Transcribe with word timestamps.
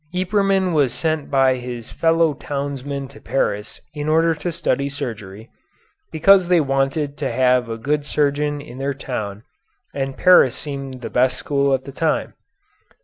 Yperman 0.11 0.73
was 0.73 0.95
sent 0.95 1.29
by 1.29 1.57
his 1.57 1.91
fellow 1.91 2.33
townsmen 2.33 3.07
to 3.07 3.21
Paris 3.21 3.79
in 3.93 4.09
order 4.09 4.33
to 4.33 4.51
study 4.51 4.89
surgery, 4.89 5.47
because 6.11 6.47
they 6.47 6.59
wanted 6.59 7.15
to 7.17 7.29
have 7.31 7.69
a 7.69 7.77
good 7.77 8.03
surgeon 8.03 8.59
in 8.59 8.79
their 8.79 8.95
town 8.95 9.43
and 9.93 10.17
Paris 10.17 10.55
seemed 10.55 11.01
the 11.01 11.11
best 11.11 11.37
school 11.37 11.71
at 11.75 11.85
that 11.85 11.93
time. 11.97 12.33